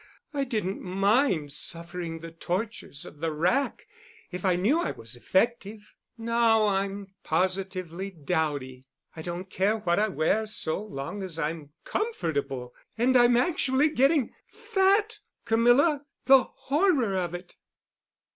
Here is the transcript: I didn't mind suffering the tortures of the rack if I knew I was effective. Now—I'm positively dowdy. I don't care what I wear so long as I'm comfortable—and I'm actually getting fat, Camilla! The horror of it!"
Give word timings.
I 0.33 0.45
didn't 0.45 0.81
mind 0.81 1.51
suffering 1.51 2.21
the 2.21 2.31
tortures 2.31 3.05
of 3.05 3.19
the 3.19 3.31
rack 3.31 3.85
if 4.31 4.43
I 4.43 4.55
knew 4.55 4.81
I 4.81 4.89
was 4.89 5.15
effective. 5.15 5.93
Now—I'm 6.17 7.13
positively 7.23 8.09
dowdy. 8.09 8.87
I 9.15 9.21
don't 9.21 9.47
care 9.47 9.77
what 9.77 9.99
I 9.99 10.07
wear 10.07 10.47
so 10.47 10.81
long 10.83 11.21
as 11.21 11.37
I'm 11.37 11.73
comfortable—and 11.83 13.15
I'm 13.15 13.37
actually 13.37 13.89
getting 13.89 14.33
fat, 14.47 15.19
Camilla! 15.45 16.01
The 16.25 16.45
horror 16.45 17.15
of 17.15 17.35
it!" 17.35 17.55